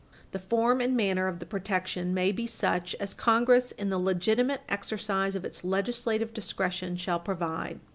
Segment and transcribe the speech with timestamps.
[0.31, 4.61] The form and manner of the protection may be such as Congress, in the legitimate
[4.67, 7.79] exercise of its legislative discretion, shall provide.